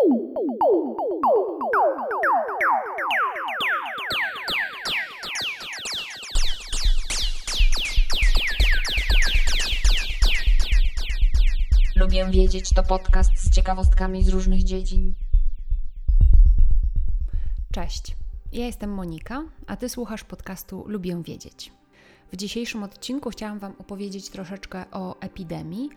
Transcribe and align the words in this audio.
Lubię 0.00 0.16
wiedzieć 12.30 12.70
to 12.70 12.82
podcast 12.82 13.30
z 13.36 13.50
ciekawostkami 13.50 14.24
z 14.24 14.28
różnych 14.28 14.64
dziedzin. 14.64 15.14
Cześć, 17.72 18.16
ja 18.52 18.66
jestem 18.66 18.90
Monika, 18.90 19.42
a 19.66 19.76
ty 19.76 19.88
słuchasz 19.88 20.24
podcastu 20.24 20.84
Lubię 20.86 21.22
wiedzieć. 21.22 21.72
W 22.32 22.36
dzisiejszym 22.36 22.82
odcinku 22.82 23.30
chciałam 23.30 23.58
Wam 23.58 23.74
opowiedzieć 23.78 24.30
troszeczkę 24.30 24.84
o 24.92 25.20
epidemii, 25.20 25.90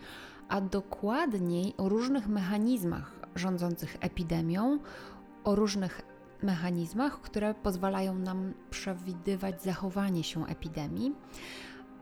a 0.49 0.61
dokładniej 0.61 1.73
o 1.77 1.89
różnych 1.89 2.27
mechanizmach 2.27 3.22
rządzących 3.35 3.97
epidemią, 3.99 4.79
o 5.43 5.55
różnych 5.55 6.01
mechanizmach, 6.43 7.21
które 7.21 7.53
pozwalają 7.53 8.15
nam 8.15 8.53
przewidywać 8.69 9.63
zachowanie 9.63 10.23
się 10.23 10.47
epidemii, 10.47 11.15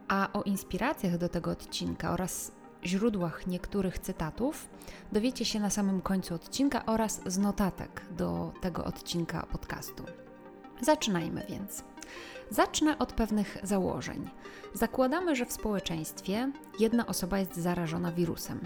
a 0.07 0.29
o 0.33 0.43
inspiracjach 0.43 1.17
do 1.17 1.29
tego 1.29 1.51
odcinka 1.51 2.11
oraz 2.11 2.51
źródłach 2.85 3.47
niektórych 3.47 3.99
cytatów 3.99 4.69
dowiecie 5.11 5.45
się 5.45 5.59
na 5.59 5.69
samym 5.69 6.01
końcu 6.01 6.35
odcinka 6.35 6.85
oraz 6.85 7.21
z 7.25 7.37
notatek 7.37 8.01
do 8.11 8.51
tego 8.61 8.85
odcinka 8.85 9.45
podcastu. 9.51 10.03
Zaczynajmy 10.81 11.45
więc. 11.49 11.83
Zacznę 12.49 12.97
od 12.99 13.13
pewnych 13.13 13.57
założeń. 13.63 14.29
Zakładamy, 14.73 15.35
że 15.35 15.45
w 15.45 15.51
społeczeństwie 15.51 16.51
jedna 16.79 17.07
osoba 17.07 17.39
jest 17.39 17.55
zarażona 17.55 18.11
wirusem. 18.11 18.59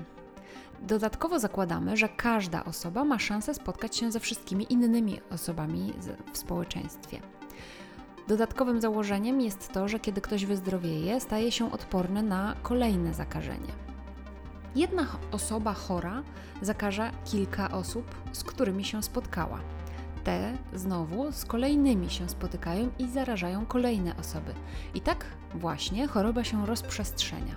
Dodatkowo 0.86 1.40
zakładamy, 1.40 1.98
że 1.98 2.10
każda 2.10 2.66
osoba 2.66 3.06
ma 3.06 3.20
szansę 3.20 3.54
spotkać 3.54 3.98
się 3.98 4.12
ze 4.12 4.20
wszystkimi 4.20 4.74
innymi 4.74 5.22
osobami 5.32 5.94
w 6.34 6.38
społeczeństwie. 6.38 7.20
Dodatkowym 8.28 8.82
założeniem 8.82 9.42
jest 9.42 9.72
to, 9.74 9.88
że 9.88 10.00
kiedy 10.00 10.22
ktoś 10.22 10.46
wyzdrowieje, 10.46 11.20
staje 11.20 11.52
się 11.52 11.72
odporny 11.72 12.24
na 12.24 12.56
kolejne 12.64 13.14
zakażenie. 13.14 13.74
Jedna 14.76 15.08
osoba 15.32 15.74
chora 15.74 16.24
zakaże 16.62 17.12
kilka 17.26 17.72
osób, 17.72 18.16
z 18.32 18.44
którymi 18.44 18.86
się 18.86 19.04
spotkała. 19.04 19.60
Te 20.24 20.58
znowu 20.74 21.32
z 21.32 21.46
kolejnymi 21.46 22.10
się 22.10 22.30
spotykają 22.30 22.90
i 23.00 23.10
zarażają 23.10 23.66
kolejne 23.66 24.18
osoby. 24.18 24.54
I 24.94 25.02
tak 25.02 25.26
właśnie 25.54 26.08
choroba 26.08 26.44
się 26.44 26.66
rozprzestrzenia. 26.66 27.56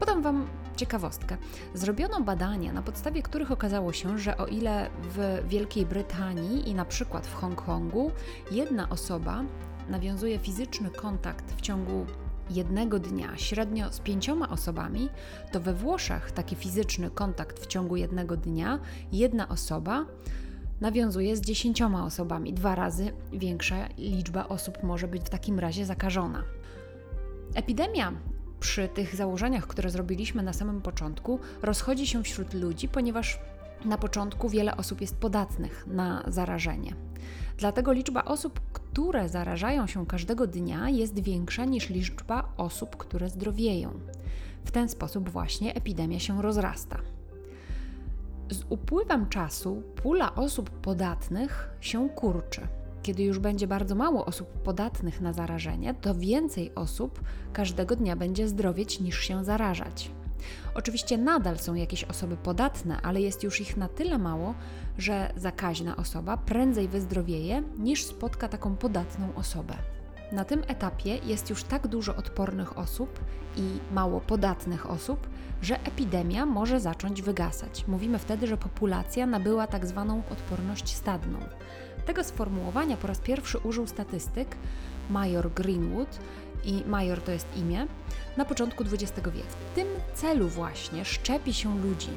Podam 0.00 0.22
Wam 0.22 0.46
ciekawostkę. 0.78 1.36
Zrobiono 1.74 2.20
badania, 2.20 2.72
na 2.72 2.82
podstawie 2.82 3.22
których 3.22 3.50
okazało 3.50 3.92
się, 3.92 4.18
że 4.18 4.36
o 4.36 4.46
ile 4.46 4.90
w 5.02 5.48
Wielkiej 5.48 5.86
Brytanii 5.86 6.68
i 6.68 6.74
na 6.74 6.84
przykład 6.84 7.26
w 7.26 7.34
Hongkongu 7.34 8.10
jedna 8.50 8.88
osoba 8.88 9.44
nawiązuje 9.88 10.38
fizyczny 10.38 10.90
kontakt 10.90 11.54
w 11.56 11.60
ciągu 11.60 12.06
jednego 12.50 12.98
dnia 12.98 13.36
średnio 13.36 13.92
z 13.92 14.00
pięcioma 14.00 14.48
osobami, 14.48 15.08
to 15.52 15.60
we 15.60 15.74
Włoszech 15.74 16.32
taki 16.32 16.56
fizyczny 16.56 17.10
kontakt 17.10 17.60
w 17.60 17.66
ciągu 17.66 17.96
jednego 17.96 18.36
dnia 18.36 18.78
jedna 19.12 19.48
osoba 19.48 20.06
nawiązuje 20.80 21.36
z 21.36 21.40
dziesięcioma 21.40 22.04
osobami. 22.04 22.54
Dwa 22.54 22.74
razy 22.74 23.12
większa 23.32 23.76
liczba 23.98 24.48
osób 24.48 24.82
może 24.82 25.08
być 25.08 25.22
w 25.22 25.30
takim 25.30 25.58
razie 25.58 25.86
zakażona. 25.86 26.44
Epidemia 27.54 28.12
przy 28.60 28.88
tych 28.88 29.16
założeniach, 29.16 29.66
które 29.66 29.90
zrobiliśmy 29.90 30.42
na 30.42 30.52
samym 30.52 30.82
początku, 30.82 31.40
rozchodzi 31.62 32.06
się 32.06 32.22
wśród 32.22 32.54
ludzi, 32.54 32.88
ponieważ 32.88 33.38
na 33.84 33.98
początku 33.98 34.48
wiele 34.48 34.76
osób 34.76 35.00
jest 35.00 35.16
podatnych 35.16 35.86
na 35.86 36.24
zarażenie. 36.26 36.94
Dlatego 37.58 37.92
liczba 37.92 38.24
osób, 38.24 38.60
które 38.72 39.28
zarażają 39.28 39.86
się 39.86 40.06
każdego 40.06 40.46
dnia, 40.46 40.88
jest 40.88 41.20
większa 41.20 41.64
niż 41.64 41.88
liczba 41.88 42.52
osób, 42.56 42.96
które 42.96 43.28
zdrowieją. 43.28 43.90
W 44.64 44.70
ten 44.70 44.88
sposób 44.88 45.28
właśnie 45.28 45.74
epidemia 45.74 46.20
się 46.20 46.42
rozrasta. 46.42 46.98
Z 48.50 48.64
upływem 48.68 49.28
czasu 49.28 49.82
pula 50.02 50.34
osób 50.34 50.70
podatnych 50.70 51.70
się 51.80 52.08
kurczy. 52.08 52.68
Kiedy 53.02 53.22
już 53.22 53.38
będzie 53.38 53.66
bardzo 53.66 53.94
mało 53.94 54.24
osób 54.24 54.48
podatnych 54.48 55.20
na 55.20 55.32
zarażenie, 55.32 55.94
to 55.94 56.14
więcej 56.14 56.74
osób 56.74 57.20
każdego 57.52 57.96
dnia 57.96 58.16
będzie 58.16 58.48
zdrowieć 58.48 59.00
niż 59.00 59.20
się 59.20 59.44
zarażać. 59.44 60.10
Oczywiście 60.74 61.18
nadal 61.18 61.58
są 61.58 61.74
jakieś 61.74 62.04
osoby 62.04 62.36
podatne, 62.36 63.00
ale 63.02 63.20
jest 63.20 63.42
już 63.42 63.60
ich 63.60 63.76
na 63.76 63.88
tyle 63.88 64.18
mało, 64.18 64.54
że 64.98 65.32
zakaźna 65.36 65.96
osoba 65.96 66.36
prędzej 66.36 66.88
wyzdrowieje 66.88 67.62
niż 67.78 68.04
spotka 68.04 68.48
taką 68.48 68.76
podatną 68.76 69.34
osobę. 69.34 69.74
Na 70.32 70.44
tym 70.44 70.62
etapie 70.66 71.18
jest 71.24 71.50
już 71.50 71.64
tak 71.64 71.86
dużo 71.86 72.16
odpornych 72.16 72.78
osób 72.78 73.20
i 73.56 73.78
mało 73.92 74.20
podatnych 74.20 74.90
osób, 74.90 75.28
że 75.62 75.80
epidemia 75.82 76.46
może 76.46 76.80
zacząć 76.80 77.22
wygasać. 77.22 77.84
Mówimy 77.86 78.18
wtedy, 78.18 78.46
że 78.46 78.56
populacja 78.56 79.26
nabyła 79.26 79.66
tak 79.66 79.86
zwaną 79.86 80.22
odporność 80.30 80.96
stadną. 80.96 81.38
Tego 82.08 82.24
sformułowania 82.24 82.96
po 82.96 83.06
raz 83.06 83.18
pierwszy 83.18 83.58
użył 83.58 83.86
statystyk 83.86 84.56
Major 85.10 85.50
Greenwood 85.52 86.18
i 86.64 86.82
Major 86.86 87.22
to 87.22 87.32
jest 87.32 87.56
imię, 87.56 87.86
na 88.36 88.44
początku 88.44 88.84
XX 88.84 89.12
wieku. 89.14 89.48
W 89.72 89.74
tym 89.74 89.86
celu 90.14 90.48
właśnie 90.48 91.04
szczepi 91.04 91.52
się 91.52 91.82
ludzi. 91.82 92.10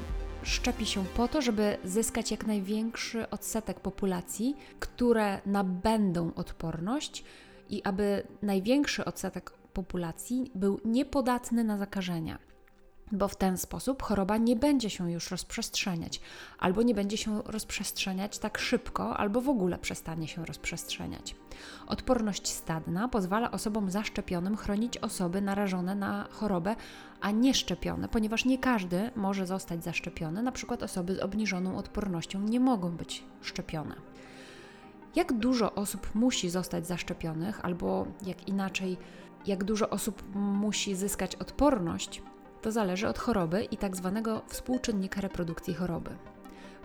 Szczepi 0.43 0.85
się 0.85 1.05
po 1.05 1.27
to, 1.27 1.41
żeby 1.41 1.77
zyskać 1.85 2.31
jak 2.31 2.47
największy 2.47 3.29
odsetek 3.29 3.79
populacji, 3.79 4.55
które 4.79 5.41
nabędą 5.45 6.31
odporność 6.35 7.23
i 7.69 7.83
aby 7.83 8.23
największy 8.41 9.05
odsetek 9.05 9.51
populacji 9.73 10.51
był 10.55 10.79
niepodatny 10.85 11.63
na 11.63 11.77
zakażenia 11.77 12.50
bo 13.11 13.27
w 13.27 13.35
ten 13.35 13.57
sposób 13.57 14.03
choroba 14.03 14.37
nie 14.37 14.55
będzie 14.55 14.89
się 14.89 15.11
już 15.11 15.31
rozprzestrzeniać, 15.31 16.21
albo 16.59 16.81
nie 16.81 16.95
będzie 16.95 17.17
się 17.17 17.41
rozprzestrzeniać 17.45 18.39
tak 18.39 18.57
szybko, 18.57 19.17
albo 19.17 19.41
w 19.41 19.49
ogóle 19.49 19.77
przestanie 19.77 20.27
się 20.27 20.45
rozprzestrzeniać. 20.45 21.35
Odporność 21.87 22.47
stadna 22.47 23.07
pozwala 23.07 23.51
osobom 23.51 23.91
zaszczepionym 23.91 24.57
chronić 24.57 24.97
osoby 24.97 25.41
narażone 25.41 25.95
na 25.95 26.27
chorobę, 26.31 26.75
a 27.21 27.31
nie 27.31 27.53
szczepione, 27.53 28.07
ponieważ 28.07 28.45
nie 28.45 28.57
każdy 28.57 29.11
może 29.15 29.47
zostać 29.47 29.83
zaszczepiony, 29.83 30.43
na 30.43 30.51
przykład 30.51 30.83
osoby 30.83 31.15
z 31.15 31.19
obniżoną 31.19 31.77
odpornością 31.77 32.41
nie 32.41 32.59
mogą 32.59 32.91
być 32.91 33.23
szczepione. 33.41 33.95
Jak 35.15 35.33
dużo 35.33 35.75
osób 35.75 36.15
musi 36.15 36.49
zostać 36.49 36.87
zaszczepionych, 36.87 37.65
albo 37.65 38.05
jak 38.25 38.47
inaczej, 38.47 38.97
jak 39.45 39.63
dużo 39.63 39.89
osób 39.89 40.23
musi 40.35 40.95
zyskać 40.95 41.35
odporność, 41.35 42.21
to 42.61 42.71
zależy 42.71 43.07
od 43.07 43.19
choroby 43.19 43.63
i 43.63 43.77
tak 43.77 43.95
zwanego 43.95 44.41
współczynnika 44.47 45.21
reprodukcji 45.21 45.73
choroby. 45.73 46.15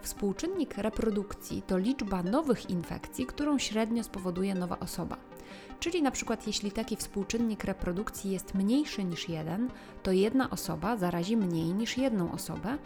Współczynnik 0.03 0.79
reprodukcji 0.79 1.63
to 1.63 1.79
liczba 1.79 2.23
nowych 2.23 2.71
infekcji, 2.71 3.27
którą 3.27 3.59
średnio 3.59 4.05
spowoduje 4.05 4.55
nowa 4.55 4.79
osoba. 4.79 5.17
Czyli 5.81 6.03
na 6.03 6.11
przykład 6.11 6.47
jeśli 6.47 6.73
taki 6.73 6.97
współczynnik 6.97 7.65
reprodukcji 7.65 8.31
jest 8.31 8.55
mniejszy 8.55 9.05
niż 9.05 9.29
jeden, 9.29 9.71
to 10.03 10.13
jedna 10.13 10.51
osoba 10.51 10.97
zarazi 10.97 11.37
mniej 11.37 11.75
niż 11.75 11.99
jedną 11.99 12.33
osobę, 12.33 12.79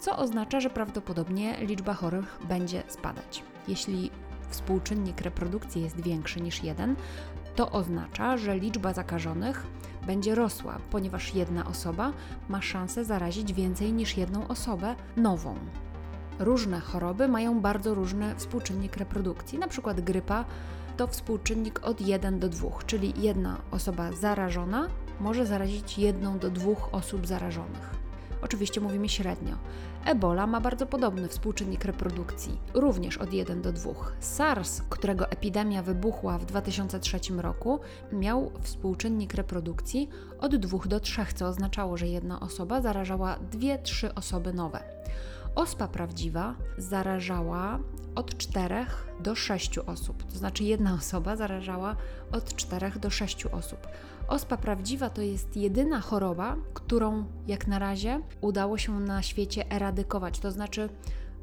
co 0.00 0.16
oznacza, 0.16 0.60
że 0.60 0.70
prawdopodobnie 0.70 1.56
liczba 1.66 1.94
chorych 1.94 2.38
będzie 2.48 2.82
spadać. 2.88 3.42
Jeśli 3.68 4.10
współczynnik 4.50 5.20
reprodukcji 5.20 5.82
jest 5.82 6.00
większy 6.00 6.40
niż 6.40 6.62
jeden, 6.62 6.96
to 7.56 7.70
oznacza, 7.70 8.36
że 8.36 8.58
liczba 8.58 8.92
zakażonych 8.92 9.66
będzie 10.08 10.34
rosła, 10.34 10.78
ponieważ 10.90 11.34
jedna 11.34 11.66
osoba 11.66 12.12
ma 12.48 12.62
szansę 12.62 13.04
zarazić 13.04 13.52
więcej 13.52 13.92
niż 13.92 14.16
jedną 14.16 14.48
osobę 14.48 14.94
nową. 15.16 15.54
Różne 16.38 16.80
choroby 16.80 17.28
mają 17.28 17.60
bardzo 17.60 17.94
różny 17.94 18.34
współczynnik 18.36 18.96
reprodukcji, 18.96 19.58
przykład 19.68 20.00
grypa 20.00 20.44
to 20.96 21.06
współczynnik 21.06 21.80
od 21.82 22.00
1 22.00 22.38
do 22.38 22.48
2, 22.48 22.68
czyli 22.86 23.12
jedna 23.22 23.56
osoba 23.70 24.12
zarażona 24.12 24.88
może 25.20 25.46
zarazić 25.46 25.98
jedną 25.98 26.38
do 26.38 26.50
dwóch 26.50 26.88
osób 26.94 27.26
zarażonych. 27.26 28.07
Oczywiście 28.42 28.80
mówimy 28.80 29.08
średnio. 29.08 29.56
Ebola 30.04 30.46
ma 30.46 30.60
bardzo 30.60 30.86
podobny 30.86 31.28
współczynnik 31.28 31.84
reprodukcji, 31.84 32.58
również 32.74 33.18
od 33.18 33.32
1 33.32 33.62
do 33.62 33.72
2. 33.72 33.90
SARS, 34.20 34.82
którego 34.90 35.30
epidemia 35.30 35.82
wybuchła 35.82 36.38
w 36.38 36.44
2003 36.44 37.18
roku, 37.36 37.80
miał 38.12 38.52
współczynnik 38.62 39.34
reprodukcji 39.34 40.08
od 40.40 40.56
2 40.56 40.78
do 40.86 41.00
3, 41.00 41.26
co 41.34 41.46
oznaczało, 41.46 41.96
że 41.96 42.06
jedna 42.06 42.40
osoba 42.40 42.80
zarażała 42.80 43.38
2-3 43.50 44.10
osoby 44.14 44.52
nowe. 44.52 44.80
Ospa 45.58 45.88
prawdziwa 45.88 46.54
zarażała 46.76 47.78
od 48.14 48.36
4 48.36 48.86
do 49.20 49.34
6 49.34 49.78
osób, 49.78 50.22
to 50.22 50.38
znaczy 50.38 50.64
jedna 50.64 50.94
osoba 50.94 51.36
zarażała 51.36 51.96
od 52.32 52.56
4 52.56 52.90
do 53.00 53.10
6 53.10 53.46
osób. 53.46 53.78
Ospa 54.28 54.56
prawdziwa 54.56 55.10
to 55.10 55.22
jest 55.22 55.56
jedyna 55.56 56.00
choroba, 56.00 56.56
którą 56.74 57.24
jak 57.46 57.66
na 57.66 57.78
razie 57.78 58.20
udało 58.40 58.78
się 58.78 59.00
na 59.00 59.22
świecie 59.22 59.70
eradykować, 59.70 60.38
to 60.38 60.50
znaczy 60.50 60.88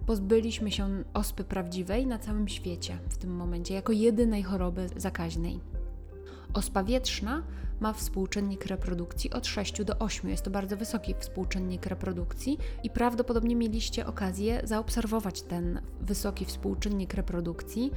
pozbyliśmy 0.06 0.72
się 0.72 1.04
ospy 1.14 1.44
prawdziwej 1.44 2.08
na 2.08 2.20
całym 2.20 2.48
świecie 2.48 2.98
w 3.10 3.18
tym 3.18 3.36
momencie, 3.36 3.74
jako 3.74 3.92
jedynej 3.92 4.44
choroby 4.44 4.90
zakaźnej. 4.96 5.60
Ospa 6.54 6.84
wietrzna 6.84 7.44
ma 7.80 7.94
współczynnik 7.94 8.66
reprodukcji 8.66 9.32
od 9.34 9.48
6 9.48 9.84
do 9.84 9.98
8. 9.98 10.30
Jest 10.30 10.44
to 10.44 10.52
bardzo 10.52 10.78
wysoki 10.78 11.16
współczynnik 11.20 11.86
reprodukcji 11.86 12.58
i 12.84 12.90
prawdopodobnie 12.90 13.56
mieliście 13.56 14.06
okazję 14.06 14.62
zaobserwować 14.64 15.42
ten 15.42 15.82
wysoki 16.02 16.46
współczynnik 16.46 17.14
reprodukcji 17.14 17.92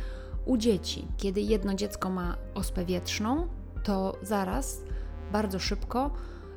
u 0.45 0.57
dzieci. 0.57 1.07
Kiedy 1.17 1.41
jedno 1.41 1.75
dziecko 1.75 2.11
ma 2.11 2.37
ospę 2.55 2.85
wietrzną, 2.85 3.49
to 3.85 4.19
zaraz, 4.23 4.83
bardzo 5.33 5.59
szybko 5.59 6.11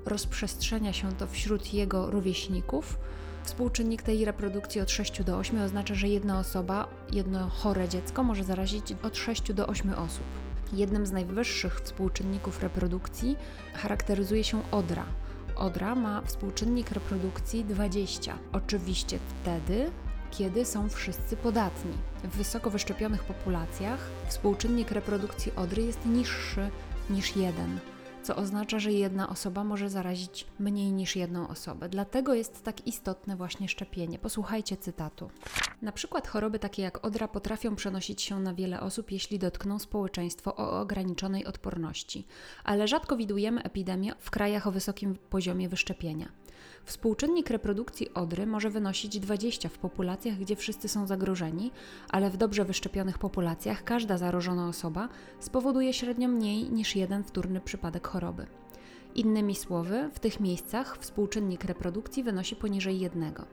rozprzestrzenia 0.05 0.93
się 0.93 1.13
to 1.13 1.27
wśród 1.27 1.73
jego 1.73 2.11
rówieśników. 2.11 2.99
Współczynnik 3.43 4.01
tej 4.01 4.25
reprodukcji 4.25 4.81
od 4.81 4.91
6 4.91 5.23
do 5.23 5.37
8 5.37 5.61
oznacza, 5.61 5.95
że 5.95 6.07
jedna 6.07 6.39
osoba, 6.39 6.87
jedno 7.11 7.49
chore 7.49 7.89
dziecko 7.89 8.23
może 8.23 8.43
zarazić 8.43 8.95
od 9.03 9.17
6 9.17 9.53
do 9.53 9.67
8 9.67 9.93
osób. 9.93 10.23
Jednym 10.73 11.05
z 11.05 11.11
najwyższych 11.11 11.81
współczynników 11.81 12.63
reprodukcji 12.63 13.35
charakteryzuje 13.73 14.43
się 14.43 14.71
odra. 14.71 15.05
Odra 15.55 15.95
ma 15.95 16.21
współczynnik 16.21 16.91
reprodukcji 16.91 17.65
20. 17.65 18.37
Oczywiście 18.51 19.19
wtedy, 19.27 19.91
kiedy 20.31 20.65
są 20.65 20.89
wszyscy 20.89 21.37
podatni. 21.37 21.93
W 22.23 22.37
wysoko 22.37 22.69
wyszczepionych 22.69 23.23
populacjach 23.23 23.99
współczynnik 24.27 24.91
reprodukcji 24.91 25.51
odry 25.55 25.83
jest 25.83 26.05
niższy 26.05 26.69
niż 27.09 27.35
1 27.35 27.79
co 28.23 28.35
oznacza, 28.35 28.79
że 28.79 28.91
jedna 28.91 29.29
osoba 29.29 29.63
może 29.63 29.89
zarazić 29.89 30.47
mniej 30.59 30.91
niż 30.91 31.15
jedną 31.15 31.47
osobę. 31.47 31.89
Dlatego 31.89 32.33
jest 32.33 32.63
tak 32.63 32.87
istotne 32.87 33.35
właśnie 33.35 33.69
szczepienie. 33.69 34.19
Posłuchajcie 34.19 34.77
cytatu. 34.77 35.29
Na 35.81 35.91
przykład 35.91 36.27
choroby 36.27 36.59
takie 36.59 36.81
jak 36.81 37.05
odra 37.05 37.27
potrafią 37.27 37.75
przenosić 37.75 38.21
się 38.21 38.39
na 38.39 38.53
wiele 38.53 38.79
osób, 38.79 39.11
jeśli 39.11 39.39
dotkną 39.39 39.79
społeczeństwo 39.79 40.55
o 40.55 40.79
ograniczonej 40.79 41.45
odporności, 41.45 42.27
ale 42.63 42.87
rzadko 42.87 43.17
widujemy 43.17 43.63
epidemię 43.63 44.13
w 44.19 44.31
krajach 44.31 44.67
o 44.67 44.71
wysokim 44.71 45.15
poziomie 45.29 45.69
wyszczepienia. 45.69 46.31
Współczynnik 46.85 47.49
reprodukcji 47.49 48.13
odry 48.13 48.45
może 48.45 48.69
wynosić 48.69 49.19
20 49.19 49.69
w 49.69 49.77
populacjach, 49.77 50.37
gdzie 50.37 50.55
wszyscy 50.55 50.87
są 50.87 51.07
zagrożeni, 51.07 51.71
ale 52.09 52.29
w 52.29 52.37
dobrze 52.37 52.65
wyszczepionych 52.65 53.17
populacjach 53.17 53.83
każda 53.83 54.17
zarażona 54.17 54.67
osoba 54.67 55.09
spowoduje 55.39 55.93
średnio 55.93 56.27
mniej 56.27 56.69
niż 56.71 56.95
jeden 56.95 57.23
wtórny 57.23 57.61
przypadek 57.61 58.07
choroby. 58.07 58.47
Innymi 59.15 59.55
słowy, 59.55 60.09
w 60.13 60.19
tych 60.19 60.39
miejscach 60.39 60.97
współczynnik 60.97 61.63
reprodukcji 61.63 62.23
wynosi 62.23 62.55
poniżej 62.55 62.99
jednego. 62.99 63.45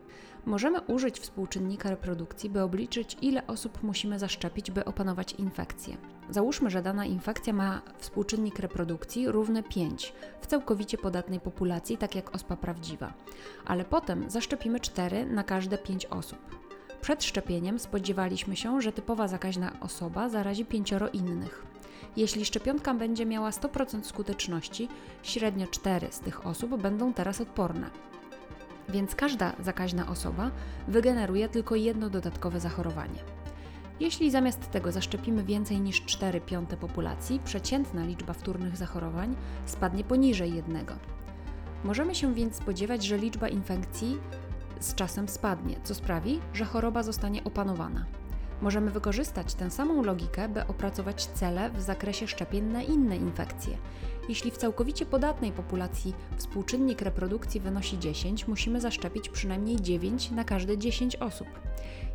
Możemy 0.46 0.80
użyć 0.80 1.20
współczynnika 1.20 1.90
reprodukcji, 1.90 2.50
by 2.50 2.62
obliczyć, 2.62 3.16
ile 3.22 3.46
osób 3.46 3.82
musimy 3.82 4.18
zaszczepić, 4.18 4.70
by 4.70 4.84
opanować 4.84 5.32
infekcję. 5.32 5.96
Załóżmy, 6.30 6.70
że 6.70 6.82
dana 6.82 7.04
infekcja 7.06 7.52
ma 7.52 7.82
współczynnik 7.98 8.58
reprodukcji 8.58 9.28
równy 9.28 9.62
5 9.62 10.12
w 10.40 10.46
całkowicie 10.46 10.98
podatnej 10.98 11.40
populacji, 11.40 11.98
tak 11.98 12.14
jak 12.14 12.34
ospa 12.34 12.56
prawdziwa, 12.56 13.12
ale 13.64 13.84
potem 13.84 14.30
zaszczepimy 14.30 14.80
4 14.80 15.26
na 15.26 15.44
każde 15.44 15.78
5 15.78 16.06
osób. 16.06 16.38
Przed 17.00 17.24
szczepieniem 17.24 17.78
spodziewaliśmy 17.78 18.56
się, 18.56 18.82
że 18.82 18.92
typowa 18.92 19.28
zakaźna 19.28 19.72
osoba 19.80 20.28
zarazi 20.28 20.64
pięcioro 20.64 21.08
innych. 21.08 21.66
Jeśli 22.18 22.44
szczepionka 22.44 22.94
będzie 22.94 23.26
miała 23.26 23.50
100% 23.50 24.04
skuteczności, 24.04 24.88
średnio 25.22 25.66
4 25.66 26.08
z 26.10 26.20
tych 26.20 26.46
osób 26.46 26.82
będą 26.82 27.12
teraz 27.12 27.40
odporne. 27.40 27.90
Więc 28.88 29.14
każda 29.14 29.52
zakaźna 29.60 30.08
osoba 30.08 30.50
wygeneruje 30.88 31.48
tylko 31.48 31.74
jedno 31.74 32.10
dodatkowe 32.10 32.60
zachorowanie. 32.60 33.18
Jeśli 34.00 34.30
zamiast 34.30 34.70
tego 34.70 34.92
zaszczepimy 34.92 35.44
więcej 35.44 35.80
niż 35.80 36.04
4 36.04 36.40
piąte 36.40 36.76
populacji, 36.76 37.40
przeciętna 37.44 38.04
liczba 38.04 38.32
wtórnych 38.32 38.76
zachorowań 38.76 39.36
spadnie 39.66 40.04
poniżej 40.04 40.54
jednego. 40.54 40.94
Możemy 41.84 42.14
się 42.14 42.34
więc 42.34 42.56
spodziewać, 42.56 43.04
że 43.04 43.18
liczba 43.18 43.48
infekcji 43.48 44.18
z 44.80 44.94
czasem 44.94 45.28
spadnie, 45.28 45.76
co 45.84 45.94
sprawi, 45.94 46.40
że 46.52 46.64
choroba 46.64 47.02
zostanie 47.02 47.44
opanowana. 47.44 48.17
Możemy 48.60 48.90
wykorzystać 48.90 49.54
tę 49.54 49.70
samą 49.70 50.02
logikę, 50.02 50.48
by 50.48 50.66
opracować 50.66 51.26
cele 51.26 51.70
w 51.70 51.80
zakresie 51.80 52.28
szczepień 52.28 52.64
na 52.64 52.82
inne 52.82 53.16
infekcje. 53.16 53.78
Jeśli 54.28 54.50
w 54.50 54.56
całkowicie 54.56 55.06
podatnej 55.06 55.52
populacji 55.52 56.14
współczynnik 56.36 57.02
reprodukcji 57.02 57.60
wynosi 57.60 57.98
10, 57.98 58.48
musimy 58.48 58.80
zaszczepić 58.80 59.28
przynajmniej 59.28 59.76
9 59.80 60.30
na 60.30 60.44
każde 60.44 60.78
10 60.78 61.16
osób. 61.16 61.48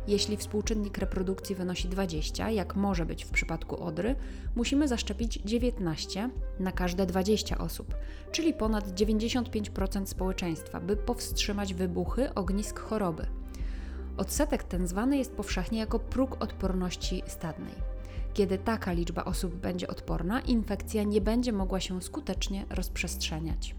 Jeśli 0.06 0.36
współczynnik 0.36 0.98
reprodukcji 0.98 1.54
wynosi 1.54 1.88
20, 1.88 2.50
jak 2.50 2.76
może 2.76 3.06
być 3.06 3.24
w 3.24 3.30
przypadku 3.30 3.84
odry, 3.84 4.16
musimy 4.56 4.88
zaszczepić 4.88 5.34
19 5.34 6.30
na 6.60 6.72
każde 6.72 7.06
20 7.06 7.58
osób, 7.58 7.94
czyli 8.32 8.54
ponad 8.54 8.88
95% 8.88 10.06
społeczeństwa, 10.06 10.80
by 10.80 10.96
powstrzymać 10.96 11.74
wybuchy 11.74 12.34
ognisk 12.34 12.80
choroby. 12.80 13.26
Odsetek 14.16 14.62
ten 14.62 14.86
zwany 14.86 15.18
jest 15.18 15.32
powszechnie 15.32 15.78
jako 15.78 15.98
próg 15.98 16.42
odporności 16.42 17.22
stadnej. 17.26 17.74
Kiedy 18.34 18.58
taka 18.58 18.92
liczba 18.92 19.24
osób 19.24 19.54
będzie 19.54 19.88
odporna, 19.88 20.40
infekcja 20.40 21.02
nie 21.02 21.20
będzie 21.20 21.52
mogła 21.52 21.80
się 21.80 22.02
skutecznie 22.02 22.66
rozprzestrzeniać. 22.70 23.74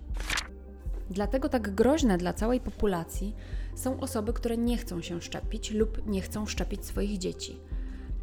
Dlatego 1.09 1.49
tak 1.49 1.75
groźne 1.75 2.17
dla 2.17 2.33
całej 2.33 2.59
populacji 2.59 3.35
są 3.75 3.99
osoby, 3.99 4.33
które 4.33 4.57
nie 4.57 4.77
chcą 4.77 5.01
się 5.01 5.21
szczepić 5.21 5.71
lub 5.71 6.07
nie 6.07 6.21
chcą 6.21 6.45
szczepić 6.45 6.85
swoich 6.85 7.17
dzieci. 7.17 7.59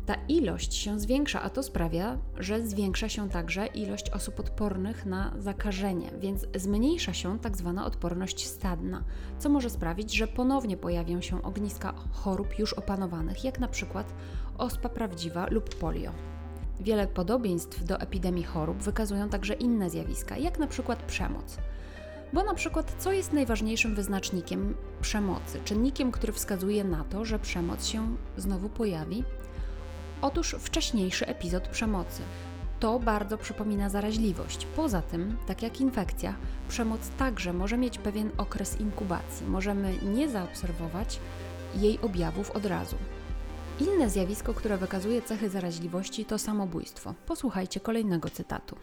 Ta 0.06 0.14
ilość 0.28 0.75
się 0.75 1.00
zwiększa, 1.00 1.43
a 1.43 1.50
to 1.50 1.62
sprawia, 1.62 2.19
że 2.38 2.66
zwiększa 2.66 3.08
się 3.08 3.31
także 3.31 3.66
ilość 3.66 4.10
osób 4.10 4.40
odpornych 4.40 5.06
na 5.06 5.32
zakażenie, 5.38 6.10
więc 6.20 6.46
zmniejsza 6.54 7.12
się 7.12 7.38
tak 7.38 7.56
zwana 7.56 7.87
odporność 7.87 8.46
stadna, 8.46 9.04
co 9.38 9.49
może 9.49 9.70
sprawić, 9.70 10.14
że 10.14 10.26
ponownie 10.26 10.76
pojawią 10.76 11.20
się 11.20 11.43
ogniska 11.43 11.94
chorób 12.12 12.58
już 12.58 12.72
opanowanych, 12.72 13.44
jak 13.44 13.58
na 13.58 13.69
przykład 13.69 14.14
ospa 14.58 14.88
prawdziwa 14.88 15.46
lub 15.50 15.75
polio. 15.75 16.12
Wiele 16.81 17.06
podobieństw 17.06 17.84
do 17.84 18.00
epidemii 18.00 18.44
chorób 18.44 18.78
wykazują 18.78 19.28
także 19.28 19.55
inne 19.55 19.90
zjawiska, 19.90 20.37
jak 20.38 20.58
na 20.58 20.66
przykład 20.66 21.02
przemoc. 21.02 21.58
Bo 22.32 22.44
na 22.44 22.55
przykład, 22.55 22.94
co 22.98 23.12
jest 23.12 23.32
najważniejszym 23.32 23.94
wyznacznikiem 23.94 24.75
przemocy, 25.00 25.60
czynnikiem, 25.64 26.12
który 26.12 26.32
wskazuje 26.32 26.84
na 26.84 27.05
to, 27.05 27.25
że 27.25 27.38
przemoc 27.38 27.87
się 27.87 28.16
znowu 28.37 28.69
pojawi? 28.69 29.24
Otóż 30.22 30.56
wcześniejszy 30.58 31.26
epizod 31.26 31.69
przemocy. 31.69 32.22
To 32.81 32.98
bardzo 32.98 33.38
przypomina 33.38 33.88
zaraźliwość. 33.88 34.67
Poza 34.76 35.02
tym, 35.02 35.36
tak 35.46 35.62
jak 35.62 35.81
infekcja, 35.81 36.34
przemoc 36.69 37.00
także 37.19 37.52
może 37.52 37.79
mieć 37.79 37.98
pewien 37.98 38.31
okres 38.36 38.81
inkubacji. 38.81 39.46
Możemy 39.46 39.94
nie 40.02 40.29
zaobserwować 40.29 41.20
jej 41.74 41.98
objawów 42.00 42.50
od 42.50 42.67
razu. 42.67 42.96
Inne 43.81 44.10
zjawisko, 44.10 44.55
które 44.55 44.79
wykazuje 44.79 45.22
cechy 45.22 45.50
zaraźliwości, 45.50 46.24
to 46.24 46.38
samobójstwo. 46.38 47.14
Posłuchajcie 47.26 47.81
kolejnego 47.81 48.31
cytatu. 48.31 48.76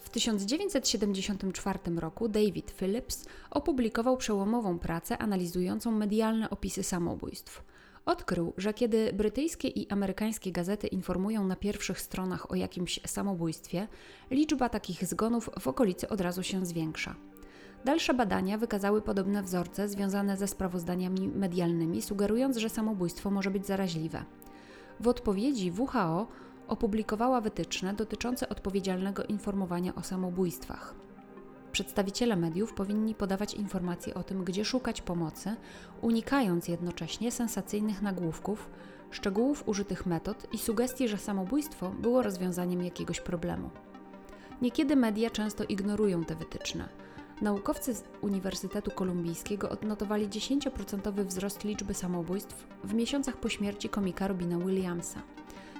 W 0.00 0.10
1974 0.10 1.78
roku 1.96 2.28
David 2.28 2.70
Phillips 2.70 3.24
opublikował 3.50 4.16
przełomową 4.16 4.78
pracę 4.78 5.18
analizującą 5.18 5.90
medialne 5.90 6.50
opisy 6.50 6.82
samobójstw. 6.82 7.62
Odkrył, 8.06 8.52
że 8.56 8.74
kiedy 8.74 9.12
brytyjskie 9.12 9.68
i 9.68 9.88
amerykańskie 9.88 10.52
gazety 10.52 10.86
informują 10.86 11.44
na 11.46 11.56
pierwszych 11.56 12.00
stronach 12.00 12.50
o 12.50 12.54
jakimś 12.54 13.00
samobójstwie, 13.06 13.88
liczba 14.30 14.68
takich 14.68 15.04
zgonów 15.04 15.50
w 15.60 15.68
okolicy 15.68 16.08
od 16.08 16.20
razu 16.20 16.42
się 16.42 16.66
zwiększa. 16.66 17.14
Dalsze 17.84 18.14
badania 18.14 18.58
wykazały 18.58 19.02
podobne 19.02 19.42
wzorce 19.42 19.88
związane 19.88 20.36
ze 20.36 20.48
sprawozdaniami 20.48 21.28
medialnymi, 21.28 22.02
sugerując, 22.02 22.56
że 22.56 22.68
samobójstwo 22.68 23.30
może 23.30 23.50
być 23.50 23.66
zaraźliwe. 23.66 24.24
W 25.00 25.08
odpowiedzi 25.08 25.72
WHO 25.78 26.26
opublikowała 26.68 27.40
wytyczne 27.40 27.94
dotyczące 27.94 28.48
odpowiedzialnego 28.48 29.24
informowania 29.24 29.94
o 29.94 30.02
samobójstwach. 30.02 31.05
Przedstawiciele 31.76 32.36
mediów 32.36 32.74
powinni 32.74 33.14
podawać 33.14 33.54
informacje 33.54 34.14
o 34.14 34.22
tym, 34.22 34.44
gdzie 34.44 34.64
szukać 34.64 35.02
pomocy, 35.02 35.56
unikając 36.02 36.68
jednocześnie 36.68 37.30
sensacyjnych 37.30 38.02
nagłówków, 38.02 38.70
szczegółów 39.10 39.68
użytych 39.68 40.06
metod 40.06 40.54
i 40.54 40.58
sugestii, 40.58 41.08
że 41.08 41.18
samobójstwo 41.18 41.90
było 41.90 42.22
rozwiązaniem 42.22 42.82
jakiegoś 42.82 43.20
problemu. 43.20 43.70
Niekiedy 44.62 44.96
media 44.96 45.30
często 45.30 45.64
ignorują 45.64 46.24
te 46.24 46.34
wytyczne. 46.34 46.88
Naukowcy 47.42 47.94
z 47.94 48.04
Uniwersytetu 48.20 48.90
Kolumbijskiego 48.90 49.70
odnotowali 49.70 50.28
10% 50.28 51.24
wzrost 51.24 51.64
liczby 51.64 51.94
samobójstw 51.94 52.66
w 52.84 52.94
miesiącach 52.94 53.36
po 53.36 53.48
śmierci 53.48 53.88
komika 53.88 54.28
Robina 54.28 54.58
Williamsa. 54.58 55.22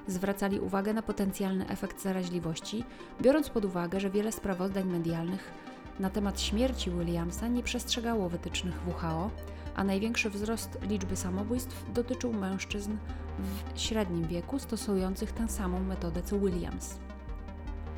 Zwracali 0.09 0.61
uwagę 0.61 0.95
na 0.95 1.03
potencjalny 1.03 1.69
efekt 1.69 2.03
zaraźliwości, 2.03 2.85
biorąc 3.23 3.51
pod 3.51 3.65
uwagę, 3.65 4.01
że 4.01 4.11
wiele 4.11 4.33
sprawozdań 4.33 4.85
medialnych 4.85 5.67
na 6.01 6.11
temat 6.11 6.41
śmierci 6.41 6.91
Williamsa 6.91 7.49
nie 7.49 7.63
przestrzegało 7.63 8.29
wytycznych 8.29 8.75
WHO, 8.87 9.31
a 9.75 9.85
największy 9.85 10.31
wzrost 10.31 10.79
liczby 10.83 11.17
samobójstw 11.17 11.93
dotyczył 11.93 12.33
mężczyzn 12.33 12.97
w 13.39 13.81
średnim 13.81 14.29
wieku 14.29 14.59
stosujących 14.59 15.33
tę 15.33 15.49
samą 15.49 15.81
metodę 15.81 16.23
co 16.23 16.39
Williams. 16.39 16.99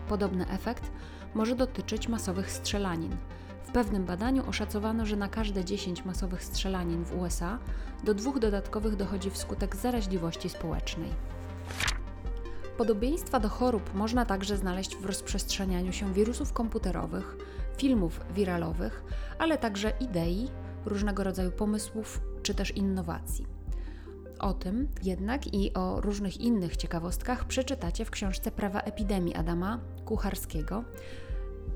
Podobny 0.08 0.48
efekt 0.48 0.90
może 1.34 1.56
dotyczyć 1.56 2.08
masowych 2.08 2.50
strzelanin. 2.50 3.16
W 3.64 3.72
pewnym 3.72 4.04
badaniu 4.04 4.48
oszacowano, 4.48 5.06
że 5.06 5.16
na 5.16 5.28
każde 5.28 5.64
10 5.64 6.04
masowych 6.04 6.44
strzelanin 6.44 7.04
w 7.04 7.14
USA 7.20 7.58
do 8.04 8.14
dwóch 8.14 8.38
dodatkowych 8.38 8.96
dochodzi 8.96 9.30
wskutek 9.30 9.76
zaraźliwości 9.76 10.48
społecznej. 10.48 11.10
Podobieństwa 12.78 13.40
do 13.40 13.48
chorób 13.48 13.94
można 13.94 14.24
także 14.24 14.56
znaleźć 14.56 14.96
w 14.96 15.06
rozprzestrzenianiu 15.06 15.92
się 15.92 16.14
wirusów 16.14 16.52
komputerowych, 16.52 17.36
filmów 17.76 18.20
wiralowych, 18.34 19.04
ale 19.38 19.58
także 19.58 19.92
idei, 20.00 20.48
różnego 20.86 21.24
rodzaju 21.24 21.50
pomysłów 21.50 22.20
czy 22.42 22.54
też 22.54 22.70
innowacji. 22.76 23.46
O 24.38 24.54
tym 24.54 24.88
jednak 25.02 25.54
i 25.54 25.74
o 25.74 26.00
różnych 26.00 26.40
innych 26.40 26.76
ciekawostkach 26.76 27.44
przeczytacie 27.44 28.04
w 28.04 28.10
książce 28.10 28.50
Prawa 28.50 28.80
epidemii 28.80 29.34
Adama 29.34 29.80
Kucharskiego, 30.04 30.84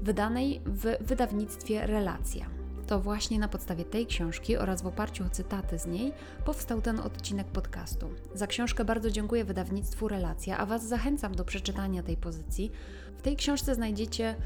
wydanej 0.02 0.61
w 0.66 0.97
wydawnictwie 1.00 1.87
Relacja. 1.87 2.62
To 2.87 3.01
właśnie 3.01 3.39
na 3.39 3.49
podstawie 3.49 3.85
tej 3.85 4.07
książki 4.07 4.57
oraz 4.57 4.83
w 4.83 4.87
oparciu 4.87 5.25
o 5.25 5.31
cytaty 5.31 5.79
z 5.79 5.87
niej 5.87 6.12
powstał 6.45 6.81
ten 6.81 7.01
odcinek 7.01 7.47
podcastu. 7.47 8.11
Za 8.35 8.47
książkę 8.47 8.85
bardzo 8.85 9.11
dziękuję 9.11 9.45
wydawnictwu 9.45 10.09
Relacja, 10.09 10.59
a 10.59 10.67
Was 10.67 10.89
zachęcam 10.89 11.35
do 11.35 11.45
przeczytania 11.45 12.03
tej 12.03 12.17
pozycji. 12.17 12.73
W 13.19 13.23
tej 13.23 13.37
książce 13.37 13.75
znajdziecie 13.75 14.37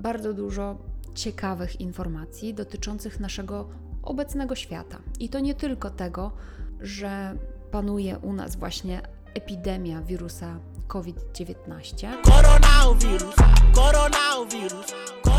bardzo 0.00 0.34
dużo 0.34 0.78
ciekawych 1.14 1.80
informacji 1.80 2.54
dotyczących 2.54 3.20
naszego 3.20 3.68
obecnego 4.02 4.54
świata. 4.54 4.98
I 5.20 5.28
to 5.28 5.40
nie 5.40 5.54
tylko 5.54 5.90
tego, 5.90 6.32
że 6.80 7.38
panuje 7.70 8.18
u 8.18 8.32
nas 8.32 8.56
właśnie 8.56 9.02
epidemia 9.34 10.02
wirusa 10.02 10.58
COVID-19. 10.86 12.22
Koronawirus, 12.22 13.34
koronawirus, 13.74 14.86
koronawirus. 15.24 15.37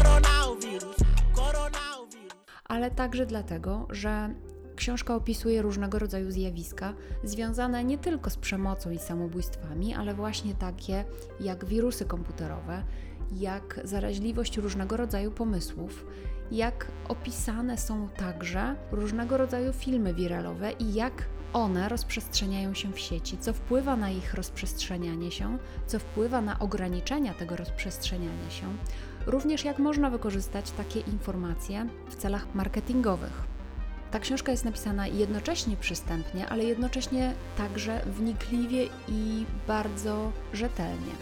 Ale 2.70 2.92
także 2.92 3.26
dlatego, 3.26 3.88
że 3.90 4.30
książka 4.76 5.16
opisuje 5.16 5.62
różnego 5.62 6.00
rodzaju 6.00 6.32
zjawiska 6.32 6.94
związane 7.24 7.84
nie 7.84 7.98
tylko 7.98 8.30
z 8.30 8.38
przemocą 8.38 8.92
i 8.92 9.00
samobójstwami, 9.00 9.94
ale 9.94 10.14
właśnie 10.14 10.56
takie 10.56 11.06
jak 11.40 11.66
wirusy 11.66 12.06
komputerowe, 12.06 12.84
jak 13.32 13.80
zaraźliwość 13.84 14.58
różnego 14.58 14.98
rodzaju 14.98 15.32
pomysłów, 15.32 16.06
jak 16.52 16.92
opisane 17.08 17.78
są 17.78 18.10
także 18.10 18.76
różnego 18.92 19.38
rodzaju 19.38 19.74
filmy 19.74 20.14
wiralowe 20.14 20.72
i 20.72 20.94
jak 20.94 21.26
one 21.54 21.90
rozprzestrzeniają 21.90 22.74
się 22.74 22.94
w 22.94 23.00
sieci, 23.00 23.38
co 23.38 23.54
wpływa 23.54 23.96
na 23.96 24.10
ich 24.10 24.34
rozprzestrzenianie 24.34 25.32
się, 25.32 25.58
co 25.88 26.00
wpływa 26.00 26.42
na 26.42 26.60
ograniczenia 26.60 27.34
tego 27.34 27.56
rozprzestrzeniania 27.56 28.50
się, 28.50 28.66
również 29.26 29.66
jak 29.66 29.80
można 29.80 30.10
wykorzystać 30.10 30.72
takie 30.72 31.00
informacje 31.00 31.88
w 32.10 32.16
celach 32.16 32.56
marketingowych. 32.56 33.44
Ta 34.12 34.20
książka 34.20 34.52
jest 34.52 34.66
napisana 34.66 35.08
jednocześnie 35.08 35.78
przystępnie, 35.78 36.50
ale 36.50 36.64
jednocześnie 36.64 37.34
także 37.58 38.02
wnikliwie 38.06 38.86
i 39.08 39.46
bardzo 39.68 40.32
rzetelnie. 40.54 41.14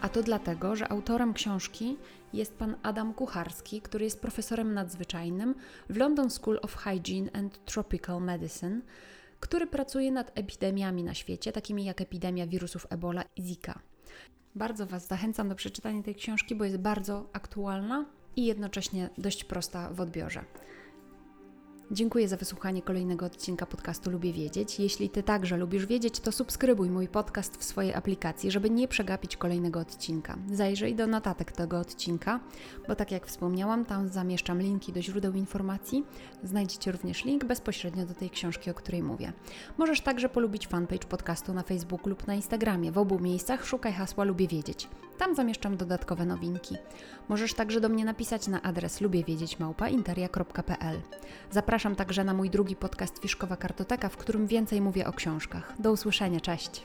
A 0.00 0.08
to 0.08 0.22
dlatego, 0.22 0.76
że 0.76 0.88
autorem 0.88 1.34
książki 1.34 1.96
jest 2.32 2.54
pan 2.54 2.76
Adam 2.82 3.14
Kucharski, 3.14 3.80
który 3.80 4.04
jest 4.04 4.20
profesorem 4.20 4.74
nadzwyczajnym 4.74 5.54
w 5.90 5.96
London 5.96 6.30
School 6.30 6.58
of 6.62 6.76
Hygiene 6.76 7.30
and 7.32 7.64
Tropical 7.64 8.22
Medicine, 8.22 8.80
który 9.40 9.66
pracuje 9.66 10.12
nad 10.12 10.38
epidemiami 10.38 11.04
na 11.04 11.14
świecie, 11.14 11.52
takimi 11.52 11.84
jak 11.84 12.00
epidemia 12.00 12.46
wirusów 12.46 12.86
Ebola 12.90 13.24
i 13.36 13.42
Zika. 13.42 13.78
Bardzo 14.54 14.86
Was 14.86 15.06
zachęcam 15.06 15.48
do 15.48 15.54
przeczytania 15.54 16.02
tej 16.02 16.14
książki, 16.14 16.54
bo 16.54 16.64
jest 16.64 16.76
bardzo 16.76 17.30
aktualna 17.32 18.06
i 18.36 18.44
jednocześnie 18.46 19.10
dość 19.18 19.44
prosta 19.44 19.90
w 19.90 20.00
odbiorze. 20.00 20.44
Dziękuję 21.94 22.28
za 22.28 22.36
wysłuchanie 22.36 22.82
kolejnego 22.82 23.26
odcinka 23.26 23.66
podcastu 23.66 24.10
Lubię 24.10 24.32
Wiedzieć. 24.32 24.80
Jeśli 24.80 25.10
Ty 25.10 25.22
także 25.22 25.56
lubisz 25.56 25.86
wiedzieć, 25.86 26.20
to 26.20 26.32
subskrybuj 26.32 26.90
mój 26.90 27.08
podcast 27.08 27.56
w 27.56 27.64
swojej 27.64 27.94
aplikacji, 27.94 28.50
żeby 28.50 28.70
nie 28.70 28.88
przegapić 28.88 29.36
kolejnego 29.36 29.80
odcinka. 29.80 30.38
Zajrzyj 30.52 30.94
do 30.94 31.06
notatek 31.06 31.52
tego 31.52 31.78
odcinka, 31.78 32.40
bo 32.88 32.94
tak 32.94 33.10
jak 33.10 33.26
wspomniałam, 33.26 33.84
tam 33.84 34.08
zamieszczam 34.08 34.62
linki 34.62 34.92
do 34.92 35.02
źródeł 35.02 35.32
informacji. 35.32 36.04
Znajdziecie 36.42 36.92
również 36.92 37.24
link 37.24 37.44
bezpośrednio 37.44 38.06
do 38.06 38.14
tej 38.14 38.30
książki, 38.30 38.70
o 38.70 38.74
której 38.74 39.02
mówię. 39.02 39.32
Możesz 39.78 40.00
także 40.00 40.28
polubić 40.28 40.66
fanpage 40.66 41.08
podcastu 41.08 41.54
na 41.54 41.62
Facebooku 41.62 42.08
lub 42.08 42.26
na 42.26 42.34
Instagramie. 42.34 42.92
W 42.92 42.98
obu 42.98 43.18
miejscach 43.18 43.66
szukaj 43.66 43.92
hasła 43.92 44.24
Lubię 44.24 44.48
Wiedzieć. 44.48 44.88
Tam 45.18 45.34
zamieszczam 45.34 45.76
dodatkowe 45.76 46.26
nowinki. 46.26 46.76
Możesz 47.28 47.54
także 47.54 47.80
do 47.80 47.88
mnie 47.88 48.04
napisać 48.04 48.48
na 48.48 48.62
adres 48.62 49.00
lubiewiedzieć@interia.pl. 49.00 51.00
Zapraszam 51.84 51.96
także 51.96 52.24
na 52.24 52.34
mój 52.34 52.50
drugi 52.50 52.76
podcast 52.76 53.18
Fiszkowa 53.18 53.56
Kartoteka, 53.56 54.08
w 54.08 54.16
którym 54.16 54.46
więcej 54.46 54.80
mówię 54.80 55.06
o 55.06 55.12
książkach. 55.12 55.74
Do 55.78 55.92
usłyszenia, 55.92 56.40
cześć! 56.40 56.82